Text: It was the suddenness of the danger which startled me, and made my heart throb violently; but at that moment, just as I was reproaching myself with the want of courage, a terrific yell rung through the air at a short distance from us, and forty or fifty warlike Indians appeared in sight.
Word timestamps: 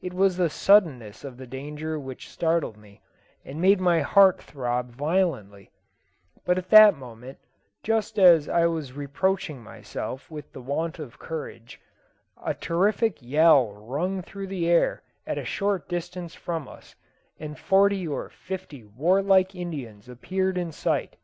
It 0.00 0.14
was 0.14 0.38
the 0.38 0.48
suddenness 0.48 1.22
of 1.22 1.36
the 1.36 1.46
danger 1.46 1.98
which 2.00 2.30
startled 2.30 2.78
me, 2.78 3.02
and 3.44 3.60
made 3.60 3.78
my 3.78 4.00
heart 4.00 4.40
throb 4.42 4.90
violently; 4.90 5.70
but 6.46 6.56
at 6.56 6.70
that 6.70 6.96
moment, 6.96 7.36
just 7.82 8.18
as 8.18 8.48
I 8.48 8.64
was 8.68 8.94
reproaching 8.94 9.62
myself 9.62 10.30
with 10.30 10.50
the 10.54 10.62
want 10.62 10.98
of 10.98 11.18
courage, 11.18 11.78
a 12.42 12.54
terrific 12.54 13.20
yell 13.20 13.70
rung 13.70 14.22
through 14.22 14.46
the 14.46 14.66
air 14.66 15.02
at 15.26 15.36
a 15.36 15.44
short 15.44 15.90
distance 15.90 16.34
from 16.34 16.66
us, 16.68 16.94
and 17.38 17.58
forty 17.58 18.08
or 18.08 18.30
fifty 18.30 18.82
warlike 18.82 19.54
Indians 19.54 20.08
appeared 20.08 20.56
in 20.56 20.72
sight. 20.72 21.16